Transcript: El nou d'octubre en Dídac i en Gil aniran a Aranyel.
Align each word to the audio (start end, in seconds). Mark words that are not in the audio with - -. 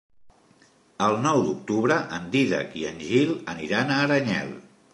El 1.07 1.17
nou 1.25 1.41
d'octubre 1.49 1.97
en 2.19 2.25
Dídac 2.37 2.73
i 2.81 2.85
en 2.93 2.99
Gil 3.11 3.37
aniran 3.55 3.95
a 3.99 4.03
Aranyel. 4.07 4.53